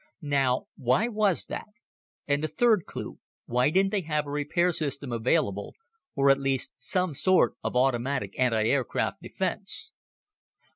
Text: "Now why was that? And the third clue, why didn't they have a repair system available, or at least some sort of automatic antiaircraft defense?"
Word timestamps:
"Now 0.23 0.65
why 0.77 1.07
was 1.09 1.45
that? 1.45 1.67
And 2.27 2.43
the 2.43 2.47
third 2.47 2.85
clue, 2.87 3.19
why 3.45 3.69
didn't 3.69 3.91
they 3.91 4.01
have 4.01 4.25
a 4.25 4.31
repair 4.31 4.71
system 4.71 5.11
available, 5.11 5.75
or 6.15 6.31
at 6.31 6.39
least 6.39 6.73
some 6.79 7.13
sort 7.13 7.53
of 7.63 7.75
automatic 7.75 8.33
antiaircraft 8.39 9.21
defense?" 9.21 9.91